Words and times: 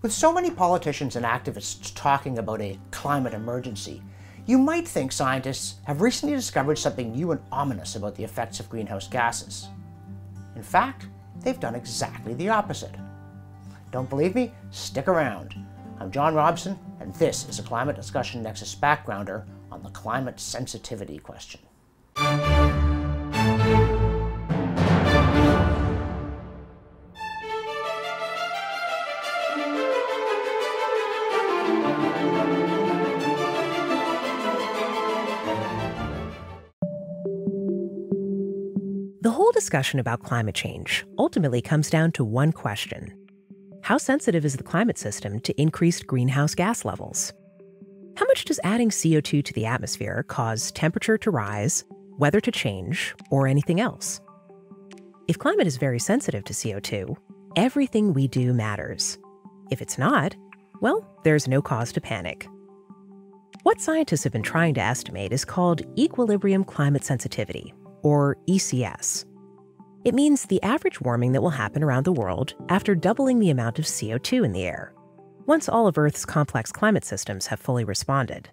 With 0.00 0.12
so 0.12 0.32
many 0.32 0.48
politicians 0.48 1.16
and 1.16 1.26
activists 1.26 1.92
talking 1.92 2.38
about 2.38 2.60
a 2.60 2.78
climate 2.92 3.34
emergency, 3.34 4.00
you 4.46 4.56
might 4.56 4.86
think 4.86 5.10
scientists 5.10 5.80
have 5.88 6.00
recently 6.00 6.36
discovered 6.36 6.78
something 6.78 7.10
new 7.10 7.32
and 7.32 7.40
ominous 7.50 7.96
about 7.96 8.14
the 8.14 8.22
effects 8.22 8.60
of 8.60 8.70
greenhouse 8.70 9.08
gases. 9.08 9.66
In 10.54 10.62
fact, 10.62 11.08
they've 11.40 11.58
done 11.58 11.74
exactly 11.74 12.32
the 12.34 12.48
opposite. 12.48 12.94
Don't 13.90 14.08
believe 14.08 14.36
me? 14.36 14.52
Stick 14.70 15.08
around. 15.08 15.56
I'm 15.98 16.12
John 16.12 16.32
Robson, 16.32 16.78
and 17.00 17.12
this 17.16 17.48
is 17.48 17.58
a 17.58 17.64
Climate 17.64 17.96
Discussion 17.96 18.40
Nexus 18.40 18.76
backgrounder 18.76 19.46
on 19.72 19.82
the 19.82 19.90
climate 19.90 20.38
sensitivity 20.38 21.18
question. 21.18 21.60
Discussion 39.68 40.00
about 40.00 40.22
climate 40.22 40.54
change 40.54 41.04
ultimately 41.18 41.60
comes 41.60 41.90
down 41.90 42.10
to 42.10 42.24
one 42.24 42.52
question 42.52 43.12
How 43.82 43.98
sensitive 43.98 44.46
is 44.46 44.56
the 44.56 44.62
climate 44.62 44.96
system 44.96 45.40
to 45.40 45.60
increased 45.60 46.06
greenhouse 46.06 46.54
gas 46.54 46.86
levels? 46.86 47.34
How 48.16 48.24
much 48.24 48.46
does 48.46 48.58
adding 48.64 48.88
CO2 48.88 49.44
to 49.44 49.52
the 49.52 49.66
atmosphere 49.66 50.24
cause 50.26 50.72
temperature 50.72 51.18
to 51.18 51.30
rise, 51.30 51.84
weather 52.16 52.40
to 52.40 52.50
change, 52.50 53.14
or 53.30 53.46
anything 53.46 53.78
else? 53.78 54.22
If 55.28 55.38
climate 55.38 55.66
is 55.66 55.76
very 55.76 55.98
sensitive 55.98 56.44
to 56.44 56.54
CO2, 56.54 57.14
everything 57.56 58.14
we 58.14 58.26
do 58.26 58.54
matters. 58.54 59.18
If 59.70 59.82
it's 59.82 59.98
not, 59.98 60.34
well, 60.80 61.06
there's 61.24 61.46
no 61.46 61.60
cause 61.60 61.92
to 61.92 62.00
panic. 62.00 62.48
What 63.64 63.82
scientists 63.82 64.24
have 64.24 64.32
been 64.32 64.50
trying 64.54 64.72
to 64.74 64.80
estimate 64.80 65.30
is 65.30 65.44
called 65.44 65.82
equilibrium 65.98 66.64
climate 66.64 67.04
sensitivity, 67.04 67.74
or 68.02 68.38
ECS. 68.48 69.27
It 70.04 70.14
means 70.14 70.44
the 70.44 70.62
average 70.62 71.00
warming 71.00 71.32
that 71.32 71.42
will 71.42 71.50
happen 71.50 71.82
around 71.82 72.04
the 72.04 72.12
world 72.12 72.54
after 72.68 72.94
doubling 72.94 73.40
the 73.40 73.50
amount 73.50 73.80
of 73.80 73.84
CO2 73.84 74.44
in 74.44 74.52
the 74.52 74.62
air, 74.62 74.92
once 75.44 75.68
all 75.68 75.88
of 75.88 75.98
Earth's 75.98 76.24
complex 76.24 76.70
climate 76.70 77.04
systems 77.04 77.48
have 77.48 77.58
fully 77.58 77.82
responded. 77.82 78.48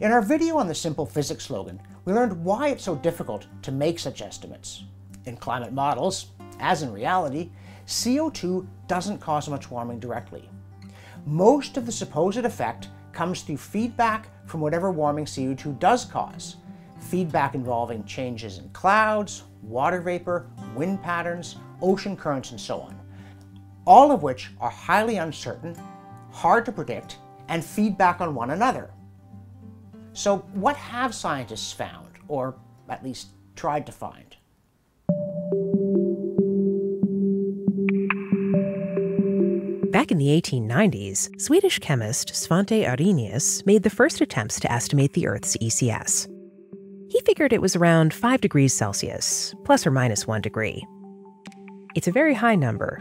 In 0.00 0.10
our 0.10 0.20
video 0.20 0.56
on 0.56 0.66
the 0.66 0.74
simple 0.74 1.06
physics 1.06 1.44
slogan, 1.44 1.80
we 2.04 2.12
learned 2.12 2.44
why 2.44 2.68
it's 2.68 2.82
so 2.82 2.96
difficult 2.96 3.46
to 3.62 3.70
make 3.70 4.00
such 4.00 4.20
estimates. 4.20 4.82
In 5.26 5.36
climate 5.36 5.72
models, 5.72 6.26
as 6.58 6.82
in 6.82 6.92
reality, 6.92 7.50
CO2 7.86 8.66
doesn't 8.88 9.20
cause 9.20 9.48
much 9.48 9.70
warming 9.70 10.00
directly. 10.00 10.50
Most 11.24 11.76
of 11.76 11.86
the 11.86 11.92
supposed 11.92 12.38
effect 12.38 12.88
comes 13.12 13.42
through 13.42 13.58
feedback 13.58 14.28
from 14.48 14.60
whatever 14.60 14.90
warming 14.90 15.24
CO2 15.24 15.78
does 15.78 16.04
cause, 16.04 16.56
feedback 16.98 17.54
involving 17.54 18.02
changes 18.04 18.58
in 18.58 18.68
clouds, 18.70 19.44
water 19.62 20.00
vapor, 20.00 20.50
wind 20.74 21.02
patterns, 21.02 21.56
ocean 21.80 22.16
currents, 22.16 22.50
and 22.50 22.60
so 22.60 22.80
on. 22.80 22.98
All 23.86 24.12
of 24.12 24.22
which 24.22 24.50
are 24.60 24.70
highly 24.70 25.16
uncertain, 25.16 25.76
hard 26.30 26.66
to 26.66 26.72
predict, 26.72 27.18
and 27.48 27.64
feedback 27.64 28.20
on 28.20 28.34
one 28.34 28.50
another. 28.50 28.90
So, 30.12 30.38
what 30.54 30.76
have 30.76 31.14
scientists 31.14 31.72
found, 31.72 32.08
or 32.28 32.56
at 32.88 33.02
least 33.02 33.28
tried 33.56 33.86
to 33.86 33.92
find? 33.92 34.36
Back 39.90 40.10
in 40.10 40.18
the 40.18 40.40
1890s, 40.40 41.40
Swedish 41.40 41.78
chemist 41.78 42.32
Svante 42.32 42.86
Arrhenius 42.86 43.64
made 43.66 43.82
the 43.82 43.90
first 43.90 44.20
attempts 44.20 44.58
to 44.60 44.72
estimate 44.72 45.12
the 45.12 45.26
Earth's 45.26 45.56
ECS. 45.58 46.28
Figured 47.24 47.52
it 47.52 47.62
was 47.62 47.76
around 47.76 48.12
5 48.12 48.40
degrees 48.40 48.74
Celsius, 48.74 49.54
plus 49.64 49.86
or 49.86 49.90
minus 49.90 50.26
1 50.26 50.40
degree. 50.40 50.84
It's 51.94 52.08
a 52.08 52.12
very 52.12 52.34
high 52.34 52.56
number, 52.56 53.00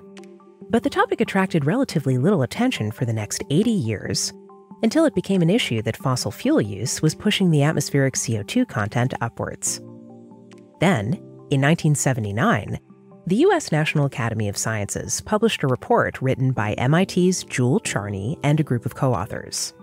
but 0.70 0.84
the 0.84 0.90
topic 0.90 1.22
attracted 1.22 1.66
relatively 1.66 2.18
little 2.18 2.44
attention 2.44 2.92
for 2.92 3.06
the 3.06 3.14
next 3.14 3.44
80 3.50 3.72
years 3.72 4.32
until 4.84 5.06
it 5.06 5.16
became 5.16 5.42
an 5.42 5.50
issue 5.50 5.82
that 5.82 5.98
fossil 5.98 6.32
fuel 6.32 6.62
use 6.62 7.02
was 7.02 7.16
pushing 7.16 7.50
the 7.50 7.64
atmospheric 7.64 8.14
CO2 8.14 8.68
content 8.68 9.14
upwards. 9.22 9.80
Then, 10.80 11.14
in 11.50 11.62
1979, 11.62 12.80
the 13.28 13.36
U.S. 13.38 13.72
National 13.72 14.06
Academy 14.06 14.50
of 14.50 14.58
Sciences 14.58 15.22
published 15.22 15.64
a 15.64 15.68
report 15.68 16.22
written 16.22 16.52
by 16.52 16.76
MIT's 16.76 17.44
Jule 17.44 17.80
Charney 17.80 18.38
and 18.44 18.60
a 18.60 18.64
group 18.64 18.86
of 18.86 18.96
co 18.96 19.14
authors. 19.14 19.74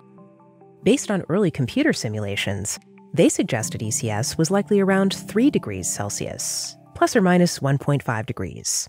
Based 0.83 1.11
on 1.11 1.25
early 1.29 1.51
computer 1.51 1.93
simulations, 1.93 2.79
they 3.13 3.29
suggested 3.29 3.81
ECS 3.81 4.37
was 4.39 4.51
likely 4.51 4.81
around 4.81 5.15
3 5.15 5.51
degrees 5.51 5.89
Celsius, 5.89 6.77
plus 6.95 7.17
or 7.17 7.21
minus 7.21 7.59
1.5 7.61 8.27
degrees. 8.27 8.89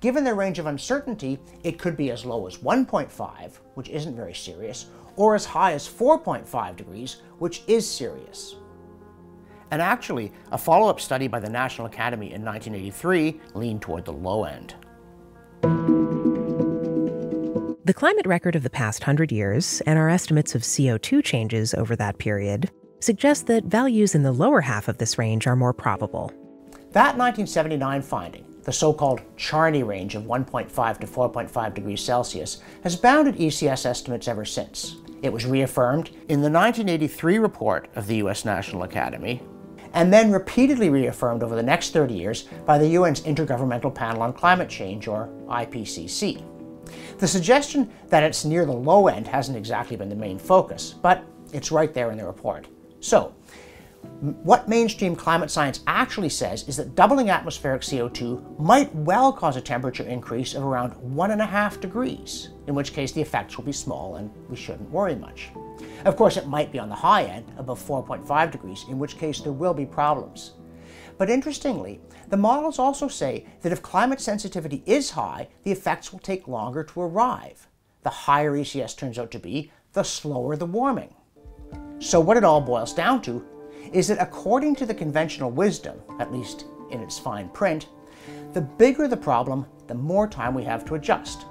Given 0.00 0.22
the 0.22 0.34
range 0.34 0.58
of 0.58 0.66
uncertainty, 0.66 1.38
it 1.64 1.78
could 1.78 1.96
be 1.96 2.10
as 2.10 2.24
low 2.24 2.46
as 2.46 2.58
1.5, 2.58 3.56
which 3.74 3.88
isn't 3.88 4.14
very 4.14 4.34
serious, 4.34 4.86
or 5.16 5.34
as 5.34 5.44
high 5.44 5.72
as 5.72 5.88
4.5 5.88 6.76
degrees, 6.76 7.22
which 7.38 7.62
is 7.66 7.88
serious. 7.88 8.54
And 9.70 9.82
actually, 9.82 10.32
a 10.52 10.58
follow 10.58 10.88
up 10.88 11.00
study 11.00 11.26
by 11.26 11.40
the 11.40 11.50
National 11.50 11.88
Academy 11.88 12.32
in 12.32 12.44
1983 12.44 13.40
leaned 13.54 13.82
toward 13.82 14.04
the 14.04 14.12
low 14.12 14.44
end. 14.44 14.74
The 17.84 17.94
climate 17.94 18.26
record 18.26 18.54
of 18.54 18.62
the 18.62 18.70
past 18.70 19.02
hundred 19.02 19.32
years 19.32 19.80
and 19.86 19.98
our 19.98 20.08
estimates 20.08 20.54
of 20.54 20.62
CO2 20.62 21.24
changes 21.24 21.74
over 21.74 21.96
that 21.96 22.18
period 22.18 22.70
suggest 23.00 23.46
that 23.46 23.64
values 23.64 24.14
in 24.14 24.22
the 24.22 24.32
lower 24.32 24.60
half 24.60 24.88
of 24.88 24.98
this 24.98 25.18
range 25.18 25.46
are 25.46 25.56
more 25.56 25.72
probable. 25.72 26.32
That 26.92 27.16
1979 27.16 28.02
finding, 28.02 28.44
the 28.62 28.72
so 28.72 28.92
called 28.92 29.20
Charney 29.36 29.82
range 29.82 30.14
of 30.14 30.24
1.5 30.24 30.98
to 30.98 31.06
4.5 31.06 31.74
degrees 31.74 32.00
Celsius, 32.00 32.62
has 32.82 32.96
bounded 32.96 33.36
ECS 33.36 33.86
estimates 33.86 34.28
ever 34.28 34.44
since. 34.44 34.96
It 35.22 35.32
was 35.32 35.46
reaffirmed 35.46 36.08
in 36.28 36.40
the 36.40 36.50
1983 36.50 37.38
report 37.38 37.88
of 37.94 38.06
the 38.06 38.16
US 38.16 38.44
National 38.44 38.84
Academy, 38.84 39.42
and 39.94 40.12
then 40.12 40.30
repeatedly 40.30 40.90
reaffirmed 40.90 41.42
over 41.42 41.56
the 41.56 41.62
next 41.62 41.92
30 41.92 42.14
years 42.14 42.48
by 42.66 42.78
the 42.78 42.96
UN's 42.96 43.22
Intergovernmental 43.22 43.94
Panel 43.94 44.22
on 44.22 44.32
Climate 44.32 44.68
Change, 44.68 45.08
or 45.08 45.28
IPCC. 45.48 46.44
The 47.18 47.28
suggestion 47.28 47.90
that 48.08 48.22
it's 48.22 48.44
near 48.44 48.64
the 48.64 48.72
low 48.72 49.08
end 49.08 49.26
hasn't 49.26 49.58
exactly 49.58 49.96
been 49.96 50.08
the 50.08 50.14
main 50.14 50.38
focus, 50.38 50.94
but 51.02 51.24
it's 51.52 51.72
right 51.72 51.92
there 51.92 52.10
in 52.10 52.18
the 52.18 52.26
report. 52.26 52.66
So, 53.00 53.34
what 54.20 54.68
mainstream 54.68 55.14
climate 55.14 55.50
science 55.50 55.80
actually 55.86 56.28
says 56.28 56.68
is 56.68 56.76
that 56.76 56.94
doubling 56.94 57.30
atmospheric 57.30 57.82
CO2 57.82 58.58
might 58.58 58.92
well 58.94 59.32
cause 59.32 59.56
a 59.56 59.60
temperature 59.60 60.04
increase 60.04 60.54
of 60.54 60.64
around 60.64 60.92
one 60.96 61.30
and 61.30 61.40
a 61.40 61.46
half 61.46 61.80
degrees, 61.80 62.50
in 62.66 62.74
which 62.74 62.92
case 62.92 63.12
the 63.12 63.20
effects 63.20 63.56
will 63.56 63.64
be 63.64 63.72
small 63.72 64.16
and 64.16 64.30
we 64.48 64.56
shouldn't 64.56 64.90
worry 64.90 65.14
much. 65.14 65.50
Of 66.04 66.16
course, 66.16 66.36
it 66.36 66.46
might 66.46 66.72
be 66.72 66.78
on 66.78 66.88
the 66.88 66.94
high 66.94 67.24
end, 67.24 67.52
above 67.56 67.80
4.5 67.84 68.50
degrees, 68.50 68.84
in 68.88 68.98
which 68.98 69.18
case 69.18 69.40
there 69.40 69.52
will 69.52 69.74
be 69.74 69.86
problems. 69.86 70.52
But 71.16 71.30
interestingly, 71.30 72.00
the 72.28 72.36
models 72.36 72.78
also 72.78 73.08
say 73.08 73.46
that 73.62 73.72
if 73.72 73.82
climate 73.82 74.20
sensitivity 74.20 74.82
is 74.86 75.10
high, 75.10 75.48
the 75.64 75.72
effects 75.72 76.12
will 76.12 76.20
take 76.20 76.48
longer 76.48 76.84
to 76.84 77.00
arrive. 77.00 77.68
The 78.02 78.10
higher 78.10 78.52
ECS 78.52 78.96
turns 78.96 79.18
out 79.18 79.30
to 79.32 79.38
be, 79.38 79.72
the 79.92 80.02
slower 80.02 80.56
the 80.56 80.66
warming. 80.66 81.14
So, 82.00 82.20
what 82.20 82.36
it 82.36 82.44
all 82.44 82.60
boils 82.60 82.92
down 82.92 83.22
to 83.22 83.44
is 83.92 84.08
that 84.08 84.20
according 84.20 84.76
to 84.76 84.86
the 84.86 84.94
conventional 84.94 85.50
wisdom, 85.50 86.00
at 86.20 86.32
least 86.32 86.66
in 86.90 87.00
its 87.00 87.18
fine 87.18 87.48
print, 87.48 87.88
the 88.52 88.60
bigger 88.60 89.08
the 89.08 89.16
problem, 89.16 89.66
the 89.86 89.94
more 89.94 90.28
time 90.28 90.54
we 90.54 90.64
have 90.64 90.84
to 90.86 90.94
adjust. 90.94 91.42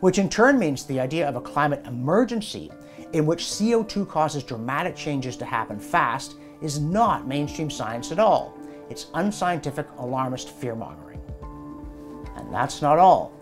Which 0.00 0.18
in 0.18 0.28
turn 0.28 0.58
means 0.58 0.84
the 0.84 1.00
idea 1.00 1.28
of 1.28 1.36
a 1.36 1.40
climate 1.40 1.84
emergency 1.86 2.70
in 3.12 3.26
which 3.26 3.44
CO2 3.44 4.08
causes 4.08 4.42
dramatic 4.42 4.96
changes 4.96 5.36
to 5.36 5.44
happen 5.44 5.78
fast 5.78 6.36
is 6.60 6.80
not 6.80 7.26
mainstream 7.26 7.70
science 7.70 8.12
at 8.12 8.18
all. 8.18 8.58
It's 8.90 9.06
unscientific, 9.14 9.86
alarmist 9.98 10.50
fear 10.50 10.74
mongering. 10.74 11.20
And 12.36 12.52
that's 12.52 12.82
not 12.82 12.98
all. 12.98 13.32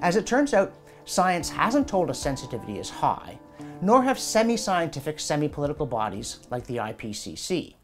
As 0.00 0.16
it 0.16 0.26
turns 0.26 0.54
out, 0.54 0.74
science 1.04 1.48
hasn't 1.48 1.88
told 1.88 2.10
us 2.10 2.18
sensitivity 2.18 2.78
is 2.78 2.90
high, 2.90 3.37
nor 3.80 4.02
have 4.02 4.18
semi 4.18 4.56
scientific, 4.56 5.20
semi 5.20 5.48
political 5.48 5.86
bodies 5.86 6.40
like 6.50 6.66
the 6.66 6.76
IPCC. 6.76 7.74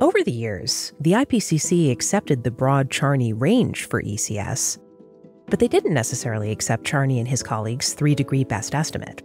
Over 0.00 0.22
the 0.22 0.32
years, 0.32 0.92
the 1.00 1.12
IPCC 1.12 1.90
accepted 1.90 2.44
the 2.44 2.50
broad 2.50 2.90
Charney 2.90 3.32
range 3.32 3.86
for 3.86 4.02
ECS, 4.02 4.78
but 5.46 5.58
they 5.58 5.68
didn't 5.68 5.92
necessarily 5.92 6.52
accept 6.52 6.84
Charney 6.84 7.18
and 7.18 7.26
his 7.26 7.42
colleagues' 7.42 7.94
three 7.94 8.14
degree 8.14 8.44
best 8.44 8.74
estimate. 8.74 9.22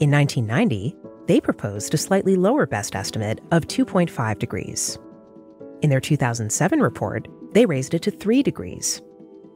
In 0.00 0.10
1990, 0.10 0.96
they 1.26 1.40
proposed 1.40 1.94
a 1.94 1.98
slightly 1.98 2.34
lower 2.34 2.66
best 2.66 2.96
estimate 2.96 3.40
of 3.52 3.68
2.5 3.68 4.38
degrees. 4.38 4.98
In 5.82 5.90
their 5.90 6.00
2007 6.00 6.80
report, 6.80 7.28
they 7.52 7.66
raised 7.66 7.94
it 7.94 8.02
to 8.02 8.10
3 8.10 8.42
degrees. 8.42 9.02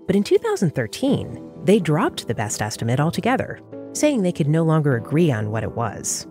But 0.06 0.14
in 0.14 0.22
2013, 0.22 1.41
they 1.64 1.78
dropped 1.78 2.26
the 2.26 2.34
best 2.34 2.60
estimate 2.60 3.00
altogether, 3.00 3.60
saying 3.92 4.22
they 4.22 4.32
could 4.32 4.48
no 4.48 4.62
longer 4.62 4.96
agree 4.96 5.30
on 5.30 5.50
what 5.50 5.62
it 5.62 5.72
was. 5.72 6.26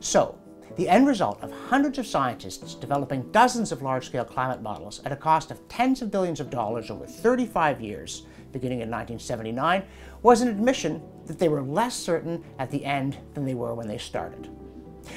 So, 0.00 0.38
the 0.76 0.88
end 0.88 1.06
result 1.06 1.40
of 1.40 1.52
hundreds 1.52 1.98
of 1.98 2.06
scientists 2.06 2.74
developing 2.74 3.30
dozens 3.30 3.72
of 3.72 3.80
large 3.80 4.06
scale 4.06 4.24
climate 4.24 4.60
models 4.60 5.00
at 5.04 5.12
a 5.12 5.16
cost 5.16 5.50
of 5.50 5.66
tens 5.68 6.02
of 6.02 6.10
billions 6.10 6.40
of 6.40 6.50
dollars 6.50 6.90
over 6.90 7.06
35 7.06 7.80
years, 7.80 8.26
beginning 8.52 8.80
in 8.80 8.90
1979, 8.90 9.84
was 10.22 10.40
an 10.40 10.48
admission 10.48 11.00
that 11.26 11.38
they 11.38 11.48
were 11.48 11.62
less 11.62 11.94
certain 11.94 12.44
at 12.58 12.70
the 12.70 12.84
end 12.84 13.16
than 13.34 13.44
they 13.44 13.54
were 13.54 13.74
when 13.74 13.88
they 13.88 13.98
started. 13.98 14.50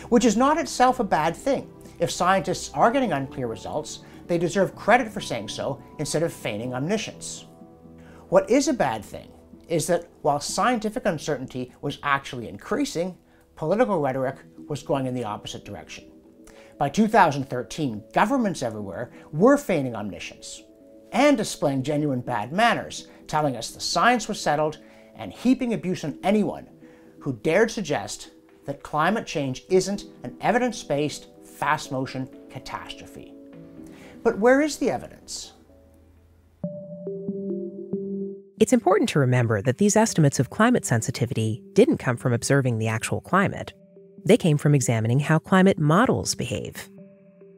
Which 0.10 0.26
is 0.26 0.38
not 0.38 0.58
itself 0.58 1.00
a 1.00 1.04
bad 1.04 1.36
thing. 1.36 1.72
If 2.00 2.12
scientists 2.12 2.72
are 2.74 2.92
getting 2.92 3.12
unclear 3.12 3.48
results, 3.48 4.02
they 4.28 4.38
deserve 4.38 4.76
credit 4.76 5.12
for 5.12 5.22
saying 5.22 5.50
so 5.50 5.82
instead 6.00 6.24
of 6.24 6.34
feigning 6.34 6.74
omniscience. 6.74 7.46
What 8.30 8.50
is 8.50 8.68
a 8.68 8.74
bad 8.74 9.04
thing 9.04 9.32
is 9.68 9.88
that 9.88 10.08
while 10.22 10.40
scientific 10.40 11.06
uncertainty 11.06 11.74
was 11.82 12.00
actually 12.04 12.48
increasing, 12.48 13.18
political 13.56 14.00
rhetoric 14.00 14.38
was 14.68 14.84
going 14.84 15.06
in 15.06 15.14
the 15.14 15.24
opposite 15.24 15.66
direction. 15.66 16.06
By 16.78 16.90
2013, 16.90 18.04
governments 18.14 18.62
everywhere 18.62 19.12
were 19.32 19.58
feigning 19.58 19.96
omniscience 19.96 20.64
and 21.12 21.38
displaying 21.38 21.84
genuine 21.84 22.22
bad 22.22 22.52
manners, 22.52 23.08
telling 23.28 23.56
us 23.56 23.72
the 23.72 23.80
science 23.80 24.28
was 24.28 24.40
settled 24.40 24.80
and 25.16 25.34
heaping 25.34 25.74
abuse 25.74 26.04
on 26.04 26.20
anyone 26.24 26.70
who 27.20 27.34
dared 27.42 27.72
suggest 27.72 28.32
that 28.66 28.84
climate 28.84 29.26
change 29.26 29.64
isn't 29.70 30.06
an 30.24 30.36
evidence 30.42 30.84
based, 30.84 31.28
fast 31.44 31.92
motion 31.92 32.30
catastrophe. 32.50 33.37
But 34.24 34.40
where 34.40 34.62
is 34.62 34.78
the 34.78 34.90
evidence? 34.90 35.54
It's 38.60 38.74
important 38.74 39.10
to 39.10 39.20
remember 39.20 39.62
that 39.62 39.78
these 39.78 39.96
estimates 39.96 40.40
of 40.40 40.50
climate 40.50 40.84
sensitivity 40.84 41.62
didn't 41.74 42.00
come 42.00 42.18
from 42.18 42.34
observing 42.34 42.80
the 42.80 42.88
actual 42.88 43.22
climate. 43.22 43.74
They 44.26 44.38
came 44.38 44.58
from 44.58 44.74
examining 44.74 45.20
how 45.20 45.40
climate 45.40 45.78
models 45.78 46.34
behave. 46.34 46.90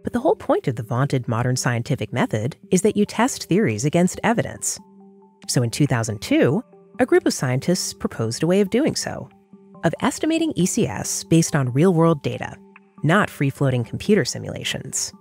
But 0.04 0.14
the 0.14 0.20
whole 0.20 0.36
point 0.36 0.68
of 0.68 0.76
the 0.76 0.84
vaunted 0.84 1.28
modern 1.28 1.56
scientific 1.56 2.12
method 2.12 2.58
is 2.72 2.82
that 2.82 2.98
you 2.98 3.06
test 3.06 3.46
theories 3.46 3.86
against 3.86 4.20
evidence. 4.24 4.80
So 5.48 5.64
in 5.64 5.70
2002, 5.70 6.64
a 7.00 7.06
group 7.06 7.26
of 7.26 7.34
scientists 7.34 7.94
proposed 7.94 8.44
a 8.44 8.48
way 8.48 8.60
of 8.60 8.70
doing 8.70 8.96
so 8.96 9.30
of 9.86 9.94
estimating 10.02 10.52
ECS 10.54 11.28
based 11.30 11.56
on 11.56 11.72
real 11.72 11.94
world 11.94 12.22
data, 12.22 12.56
not 13.04 13.30
free 13.30 13.50
floating 13.50 13.84
computer 13.84 14.26
simulations. 14.26 15.14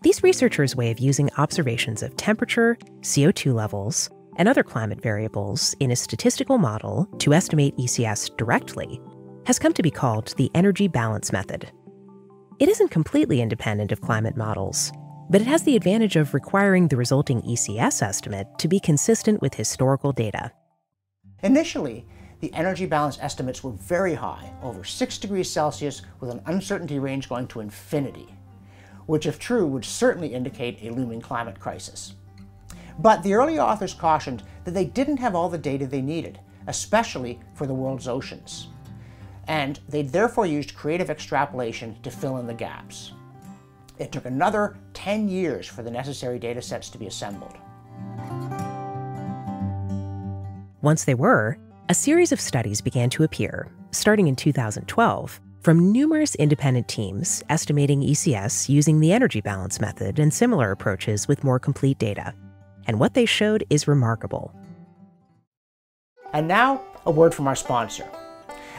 These 0.00 0.22
researchers' 0.22 0.76
way 0.76 0.92
of 0.92 1.00
using 1.00 1.28
observations 1.38 2.04
of 2.04 2.16
temperature, 2.16 2.78
CO2 3.00 3.52
levels, 3.52 4.08
and 4.36 4.48
other 4.48 4.62
climate 4.62 5.02
variables 5.02 5.74
in 5.80 5.90
a 5.90 5.96
statistical 5.96 6.56
model 6.56 7.06
to 7.18 7.34
estimate 7.34 7.76
ECS 7.76 8.36
directly 8.36 9.00
has 9.46 9.58
come 9.58 9.72
to 9.72 9.82
be 9.82 9.90
called 9.90 10.34
the 10.36 10.52
energy 10.54 10.86
balance 10.86 11.32
method. 11.32 11.72
It 12.60 12.68
isn't 12.68 12.92
completely 12.92 13.40
independent 13.40 13.90
of 13.90 14.00
climate 14.00 14.36
models, 14.36 14.92
but 15.30 15.40
it 15.40 15.48
has 15.48 15.64
the 15.64 15.74
advantage 15.74 16.14
of 16.14 16.32
requiring 16.32 16.86
the 16.86 16.96
resulting 16.96 17.42
ECS 17.42 18.00
estimate 18.00 18.46
to 18.58 18.68
be 18.68 18.78
consistent 18.78 19.42
with 19.42 19.54
historical 19.54 20.12
data. 20.12 20.52
Initially, 21.42 22.06
the 22.38 22.54
energy 22.54 22.86
balance 22.86 23.18
estimates 23.20 23.64
were 23.64 23.72
very 23.72 24.14
high, 24.14 24.52
over 24.62 24.84
6 24.84 25.18
degrees 25.18 25.50
Celsius 25.50 26.02
with 26.20 26.30
an 26.30 26.40
uncertainty 26.46 27.00
range 27.00 27.28
going 27.28 27.48
to 27.48 27.58
infinity, 27.58 28.32
which 29.08 29.24
if 29.24 29.38
true 29.38 29.66
would 29.66 29.86
certainly 29.86 30.34
indicate 30.34 30.82
a 30.82 30.92
looming 30.92 31.20
climate 31.20 31.58
crisis. 31.58 32.12
But 32.98 33.22
the 33.22 33.32
early 33.32 33.58
authors 33.58 33.94
cautioned 33.94 34.42
that 34.64 34.72
they 34.72 34.84
didn't 34.84 35.16
have 35.16 35.34
all 35.34 35.48
the 35.48 35.56
data 35.56 35.86
they 35.86 36.02
needed, 36.02 36.38
especially 36.66 37.40
for 37.54 37.66
the 37.66 37.72
world's 37.72 38.06
oceans. 38.06 38.68
And 39.46 39.80
they 39.88 40.02
therefore 40.02 40.44
used 40.44 40.74
creative 40.74 41.08
extrapolation 41.08 41.96
to 42.02 42.10
fill 42.10 42.36
in 42.36 42.46
the 42.46 42.52
gaps. 42.52 43.12
It 43.98 44.12
took 44.12 44.26
another 44.26 44.76
10 44.92 45.26
years 45.26 45.66
for 45.66 45.82
the 45.82 45.90
necessary 45.90 46.38
data 46.38 46.60
sets 46.60 46.90
to 46.90 46.98
be 46.98 47.06
assembled. 47.06 47.56
Once 50.82 51.04
they 51.04 51.14
were, 51.14 51.56
a 51.88 51.94
series 51.94 52.30
of 52.30 52.42
studies 52.42 52.82
began 52.82 53.08
to 53.08 53.24
appear, 53.24 53.72
starting 53.90 54.28
in 54.28 54.36
2012, 54.36 55.40
from 55.60 55.92
numerous 55.92 56.34
independent 56.36 56.88
teams 56.88 57.42
estimating 57.48 58.00
ECS 58.00 58.68
using 58.68 59.00
the 59.00 59.12
energy 59.12 59.40
balance 59.40 59.80
method 59.80 60.18
and 60.18 60.32
similar 60.32 60.70
approaches 60.70 61.28
with 61.28 61.44
more 61.44 61.58
complete 61.58 61.98
data 61.98 62.34
and 62.88 62.98
what 62.98 63.14
they 63.14 63.26
showed 63.26 63.64
is 63.70 63.86
remarkable. 63.86 64.52
And 66.32 66.48
now, 66.48 66.82
a 67.06 67.10
word 67.10 67.34
from 67.34 67.46
our 67.46 67.54
sponsor. 67.54 68.08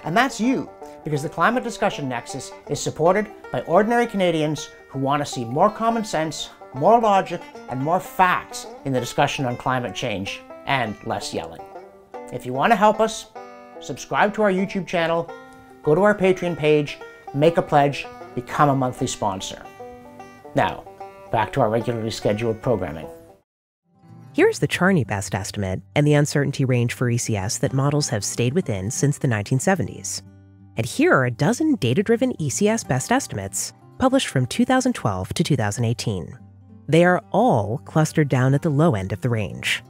And 0.03 0.17
that's 0.17 0.41
you, 0.41 0.69
because 1.03 1.23
the 1.23 1.29
Climate 1.29 1.63
Discussion 1.63 2.09
Nexus 2.09 2.51
is 2.69 2.81
supported 2.81 3.27
by 3.51 3.61
ordinary 3.61 4.07
Canadians 4.07 4.69
who 4.89 4.99
want 4.99 5.23
to 5.23 5.31
see 5.31 5.45
more 5.45 5.69
common 5.69 6.03
sense, 6.03 6.49
more 6.73 6.99
logic, 6.99 7.41
and 7.69 7.79
more 7.81 7.99
facts 7.99 8.67
in 8.85 8.93
the 8.93 8.99
discussion 8.99 9.45
on 9.45 9.55
climate 9.55 9.95
change, 9.95 10.41
and 10.65 10.95
less 11.05 11.33
yelling. 11.33 11.61
If 12.33 12.45
you 12.45 12.53
want 12.53 12.71
to 12.71 12.75
help 12.75 12.99
us, 12.99 13.27
subscribe 13.79 14.33
to 14.35 14.41
our 14.41 14.51
YouTube 14.51 14.87
channel, 14.87 15.31
go 15.83 15.95
to 15.95 16.01
our 16.03 16.15
Patreon 16.15 16.57
page, 16.57 16.97
make 17.33 17.57
a 17.57 17.61
pledge, 17.61 18.05
become 18.35 18.69
a 18.69 18.75
monthly 18.75 19.07
sponsor. 19.07 19.63
Now, 20.55 20.83
back 21.31 21.53
to 21.53 21.61
our 21.61 21.69
regularly 21.69 22.11
scheduled 22.11 22.61
programming. 22.61 23.07
Here's 24.33 24.59
the 24.59 24.67
Charney 24.67 25.03
best 25.03 25.33
estimate 25.33 25.81
and 25.95 26.05
the 26.05 26.13
uncertainty 26.13 26.63
range 26.63 26.93
for 26.93 27.11
ECS 27.11 27.59
that 27.59 27.73
models 27.73 28.09
have 28.09 28.23
stayed 28.23 28.53
within 28.53 28.91
since 28.91 29.17
the 29.17 29.27
1970s. 29.27 30.21
And 30.77 30.85
here 30.85 31.13
are 31.13 31.25
a 31.25 31.31
dozen 31.31 31.75
data 31.75 32.03
driven 32.03 32.33
ECS 32.33 32.87
best 32.87 33.11
estimates 33.11 33.73
published 33.97 34.27
from 34.27 34.45
2012 34.45 35.33
to 35.33 35.43
2018. 35.43 36.37
They 36.87 37.03
are 37.03 37.23
all 37.31 37.79
clustered 37.79 38.29
down 38.29 38.53
at 38.53 38.61
the 38.61 38.69
low 38.69 38.95
end 38.95 39.11
of 39.11 39.21
the 39.21 39.29
range. 39.29 39.83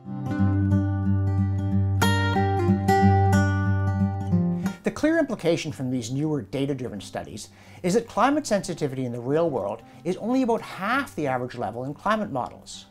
Clear 4.99 5.17
implication 5.17 5.71
from 5.71 5.89
these 5.89 6.11
newer 6.11 6.41
data 6.41 6.75
driven 6.75 6.99
studies 6.99 7.51
is 7.83 7.93
that 7.93 8.05
climate 8.05 8.45
sensitivity 8.45 9.05
in 9.05 9.13
the 9.13 9.21
real 9.21 9.49
world 9.49 9.81
is 10.03 10.17
only 10.17 10.41
about 10.41 10.61
half 10.61 11.15
the 11.15 11.25
average 11.25 11.55
level 11.55 11.85
in 11.85 11.93
climate 11.93 12.33
models. 12.33 12.87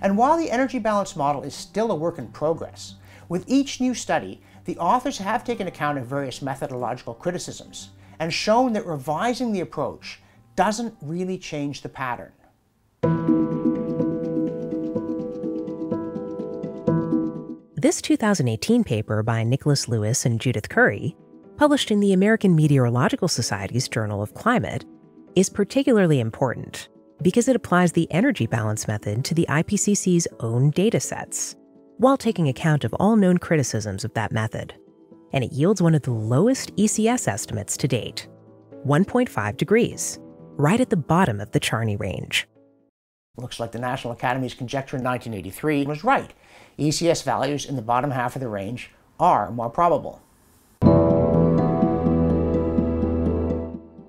And 0.00 0.16
while 0.16 0.38
the 0.38 0.50
energy 0.50 0.78
balance 0.78 1.14
model 1.14 1.42
is 1.42 1.54
still 1.54 1.90
a 1.90 1.94
work 1.94 2.18
in 2.18 2.28
progress, 2.28 2.94
with 3.28 3.44
each 3.46 3.82
new 3.82 3.92
study, 3.92 4.40
the 4.64 4.78
authors 4.78 5.18
have 5.18 5.44
taken 5.44 5.66
account 5.66 5.98
of 5.98 6.06
various 6.06 6.40
methodological 6.40 7.12
criticisms 7.12 7.90
and 8.18 8.32
shown 8.32 8.72
that 8.72 8.86
revising 8.86 9.52
the 9.52 9.60
approach 9.60 10.22
doesn't 10.54 10.94
really 11.02 11.36
change 11.36 11.82
the 11.82 11.90
pattern. 11.90 12.32
This 17.76 18.00
2018 18.00 18.84
paper 18.84 19.22
by 19.22 19.44
Nicholas 19.44 19.86
Lewis 19.86 20.24
and 20.24 20.40
Judith 20.40 20.70
Curry, 20.70 21.14
published 21.56 21.90
in 21.90 22.00
the 22.00 22.12
American 22.12 22.54
Meteorological 22.54 23.28
Society's 23.28 23.88
Journal 23.88 24.22
of 24.22 24.34
Climate, 24.34 24.84
is 25.34 25.48
particularly 25.48 26.20
important 26.20 26.88
because 27.22 27.48
it 27.48 27.56
applies 27.56 27.92
the 27.92 28.10
energy 28.10 28.46
balance 28.46 28.86
method 28.86 29.24
to 29.24 29.34
the 29.34 29.46
IPCC's 29.48 30.28
own 30.40 30.70
data 30.70 31.00
sets, 31.00 31.56
while 31.98 32.16
taking 32.16 32.48
account 32.48 32.84
of 32.84 32.94
all 32.94 33.16
known 33.16 33.38
criticisms 33.38 34.04
of 34.04 34.12
that 34.14 34.32
method. 34.32 34.74
And 35.32 35.42
it 35.42 35.52
yields 35.52 35.82
one 35.82 35.94
of 35.94 36.02
the 36.02 36.12
lowest 36.12 36.74
ECS 36.76 37.26
estimates 37.26 37.76
to 37.78 37.88
date 37.88 38.28
1.5 38.86 39.56
degrees, 39.56 40.18
right 40.56 40.80
at 40.80 40.90
the 40.90 40.96
bottom 40.96 41.40
of 41.40 41.50
the 41.52 41.60
Charney 41.60 41.96
range. 41.96 42.46
Looks 43.36 43.58
like 43.58 43.72
the 43.72 43.78
National 43.78 44.14
Academy's 44.14 44.54
conjecture 44.54 44.96
in 44.96 45.02
1983 45.02 45.86
was 45.86 46.04
right. 46.04 46.32
ECS 46.78 47.22
values 47.22 47.66
in 47.66 47.76
the 47.76 47.82
bottom 47.82 48.10
half 48.10 48.36
of 48.36 48.40
the 48.40 48.48
range 48.48 48.90
are 49.18 49.50
more 49.50 49.70
probable. 49.70 50.22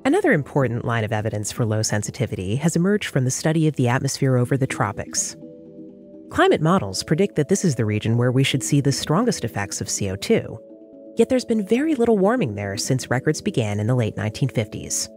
Another 0.08 0.32
important 0.32 0.86
line 0.86 1.04
of 1.04 1.12
evidence 1.12 1.52
for 1.52 1.66
low 1.66 1.82
sensitivity 1.82 2.56
has 2.56 2.78
emerged 2.78 3.10
from 3.10 3.26
the 3.26 3.30
study 3.30 3.68
of 3.68 3.76
the 3.76 3.90
atmosphere 3.90 4.38
over 4.38 4.56
the 4.56 4.66
tropics. 4.66 5.36
Climate 6.30 6.62
models 6.62 7.04
predict 7.04 7.36
that 7.36 7.50
this 7.50 7.66
is 7.66 7.76
the 7.76 7.84
region 7.84 8.16
where 8.16 8.32
we 8.32 8.42
should 8.42 8.64
see 8.64 8.80
the 8.80 8.94
strongest 8.94 9.44
effects 9.44 9.82
of 9.82 9.88
CO2. 9.88 10.58
Yet 11.18 11.28
there's 11.28 11.44
been 11.44 11.68
very 11.68 11.94
little 11.94 12.18
warming 12.18 12.56
there 12.56 12.78
since 12.78 13.10
records 13.10 13.42
began 13.42 13.82
in 13.82 13.88
the 13.88 13.96
late 13.96 14.16
1950s. 14.16 15.10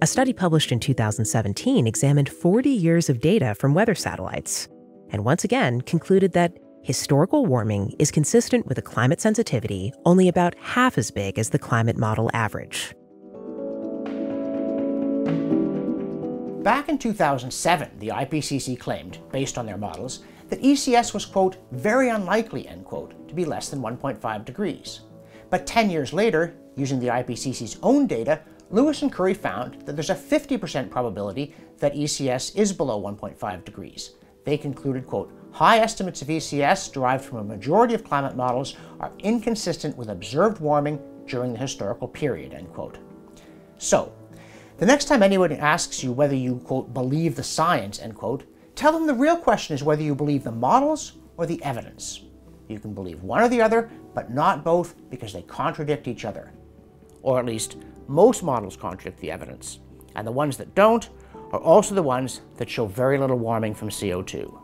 A 0.00 0.06
study 0.06 0.32
published 0.32 0.72
in 0.72 0.80
2017 0.80 1.86
examined 1.86 2.30
40 2.30 2.70
years 2.70 3.10
of 3.10 3.20
data 3.20 3.54
from 3.54 3.74
weather 3.74 3.94
satellites, 3.94 4.66
and 5.10 5.26
once 5.26 5.44
again 5.44 5.82
concluded 5.82 6.32
that 6.32 6.56
historical 6.82 7.44
warming 7.44 7.94
is 7.98 8.10
consistent 8.10 8.66
with 8.66 8.78
a 8.78 8.82
climate 8.82 9.20
sensitivity 9.20 9.92
only 10.06 10.26
about 10.26 10.54
half 10.54 10.96
as 10.96 11.10
big 11.10 11.38
as 11.38 11.50
the 11.50 11.58
climate 11.58 11.98
model 11.98 12.30
average. 12.32 12.94
Back 16.62 16.88
in 16.88 16.98
2007, 16.98 17.98
the 17.98 18.08
IPCC 18.08 18.78
claimed, 18.78 19.18
based 19.32 19.56
on 19.56 19.64
their 19.64 19.78
models, 19.78 20.20
that 20.50 20.62
ECS 20.62 21.14
was, 21.14 21.24
quote, 21.24 21.56
very 21.72 22.10
unlikely, 22.10 22.68
end 22.68 22.84
quote, 22.84 23.28
to 23.28 23.34
be 23.34 23.44
less 23.44 23.68
than 23.68 23.80
1.5 23.80 24.44
degrees. 24.44 25.00
But 25.48 25.66
10 25.66 25.90
years 25.90 26.12
later, 26.12 26.54
using 26.76 27.00
the 27.00 27.08
IPCC's 27.08 27.78
own 27.82 28.06
data, 28.06 28.40
Lewis 28.70 29.02
and 29.02 29.12
Curry 29.12 29.34
found 29.34 29.80
that 29.86 29.96
there's 29.96 30.10
a 30.10 30.14
50% 30.14 30.90
probability 30.90 31.54
that 31.78 31.94
ECS 31.94 32.54
is 32.56 32.72
below 32.72 33.02
1.5 33.02 33.64
degrees. 33.64 34.12
They 34.44 34.56
concluded, 34.56 35.06
quote, 35.06 35.32
high 35.52 35.78
estimates 35.78 36.22
of 36.22 36.28
ECS 36.28 36.92
derived 36.92 37.24
from 37.24 37.38
a 37.38 37.44
majority 37.44 37.94
of 37.94 38.04
climate 38.04 38.36
models 38.36 38.76
are 39.00 39.12
inconsistent 39.18 39.96
with 39.96 40.08
observed 40.08 40.60
warming 40.60 41.00
during 41.26 41.52
the 41.52 41.58
historical 41.58 42.06
period, 42.06 42.54
end 42.54 42.72
quote. 42.72 42.98
So, 43.78 44.12
the 44.80 44.86
next 44.86 45.04
time 45.04 45.22
anyone 45.22 45.52
asks 45.52 46.02
you 46.02 46.10
whether 46.10 46.34
you, 46.34 46.56
quote, 46.64 46.94
believe 46.94 47.36
the 47.36 47.42
science, 47.42 48.00
end 48.00 48.14
quote, 48.14 48.44
tell 48.74 48.92
them 48.92 49.06
the 49.06 49.12
real 49.12 49.36
question 49.36 49.74
is 49.74 49.84
whether 49.84 50.02
you 50.02 50.14
believe 50.14 50.42
the 50.42 50.50
models 50.50 51.18
or 51.36 51.44
the 51.44 51.62
evidence. 51.62 52.22
You 52.66 52.78
can 52.78 52.94
believe 52.94 53.22
one 53.22 53.42
or 53.42 53.48
the 53.50 53.60
other, 53.60 53.90
but 54.14 54.32
not 54.32 54.64
both 54.64 54.94
because 55.10 55.34
they 55.34 55.42
contradict 55.42 56.08
each 56.08 56.24
other. 56.24 56.54
Or 57.20 57.38
at 57.38 57.44
least, 57.44 57.76
most 58.08 58.42
models 58.42 58.74
contradict 58.74 59.20
the 59.20 59.30
evidence, 59.30 59.80
and 60.16 60.26
the 60.26 60.32
ones 60.32 60.56
that 60.56 60.74
don't 60.74 61.10
are 61.52 61.60
also 61.60 61.94
the 61.94 62.02
ones 62.02 62.40
that 62.56 62.70
show 62.70 62.86
very 62.86 63.18
little 63.18 63.38
warming 63.38 63.74
from 63.74 63.90
CO2. 63.90 64.58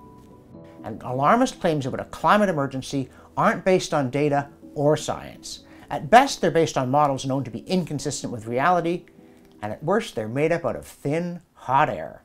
And 0.85 1.02
alarmist 1.02 1.61
claims 1.61 1.85
about 1.85 2.00
a 2.00 2.04
climate 2.06 2.49
emergency 2.49 3.11
aren't 3.37 3.66
based 3.66 3.92
on 3.92 4.08
data 4.08 4.49
or 4.75 4.96
science. 4.96 5.64
At 5.90 6.08
best, 6.08 6.40
they're 6.40 6.50
based 6.50 6.78
on 6.78 6.90
models 6.90 7.26
known 7.26 7.44
to 7.44 7.50
be 7.50 7.61
inconsistent 7.61 8.32
with 8.32 8.46
reality, 8.46 9.04
and 9.66 9.73
at 9.73 9.82
worst, 9.82 10.14
they're 10.14 10.28
made 10.28 10.52
up 10.52 10.64
out 10.64 10.76
of 10.76 10.87
thin, 10.87 11.40
hot 11.54 11.90
air. 11.90 12.23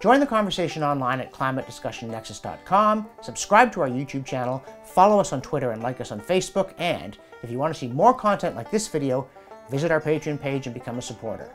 Join 0.00 0.18
the 0.18 0.26
conversation 0.26 0.82
online 0.82 1.20
at 1.20 1.32
climatediscussionnexus.com, 1.32 3.08
subscribe 3.20 3.70
to 3.72 3.80
our 3.80 3.88
YouTube 3.88 4.26
channel, 4.26 4.64
follow 4.84 5.20
us 5.20 5.32
on 5.32 5.40
Twitter 5.40 5.70
and 5.70 5.84
like 5.84 6.00
us 6.00 6.10
on 6.10 6.20
Facebook, 6.20 6.74
and 6.78 7.16
if 7.44 7.50
you 7.52 7.58
want 7.58 7.72
to 7.72 7.78
see 7.78 7.86
more 7.86 8.12
content 8.12 8.56
like 8.56 8.72
this 8.72 8.88
video, 8.88 9.28
visit 9.70 9.92
our 9.92 10.00
Patreon 10.00 10.40
page 10.40 10.66
and 10.66 10.74
become 10.74 10.98
a 10.98 11.02
supporter. 11.02 11.52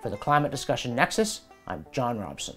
For 0.00 0.08
the 0.08 0.16
Climate 0.16 0.50
Discussion 0.50 0.94
Nexus, 0.94 1.42
I'm 1.66 1.84
John 1.92 2.18
Robson. 2.18 2.56